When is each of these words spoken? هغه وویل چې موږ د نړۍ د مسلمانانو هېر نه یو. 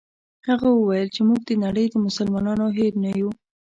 هغه 0.47 0.67
وویل 0.73 1.07
چې 1.15 1.21
موږ 1.27 1.39
د 1.45 1.51
نړۍ 1.65 1.85
د 1.89 1.95
مسلمانانو 2.05 2.65
هېر 2.77 2.93
نه 3.03 3.11
یو. 3.19 3.29